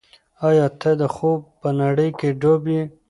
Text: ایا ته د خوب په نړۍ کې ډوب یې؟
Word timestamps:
ایا 0.47 0.65
ته 0.81 0.91
د 1.01 1.03
خوب 1.15 1.39
په 1.61 1.69
نړۍ 1.81 2.09
کې 2.19 2.29
ډوب 2.41 2.63
یې؟ 2.73 2.83